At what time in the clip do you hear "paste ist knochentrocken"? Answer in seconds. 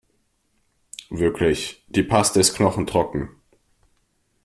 2.01-3.29